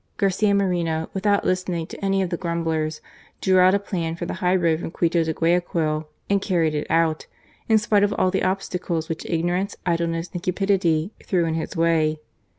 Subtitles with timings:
[0.17, 3.01] Garcia Moreno, without listening to any of the grumblers,
[3.39, 6.87] drew out a plan for the high road from Quito to Guayaquil, and carried it
[6.89, 7.27] out,
[7.69, 12.19] in spite of all the obstacles which ignorance, idleness and cupidity threw in his way.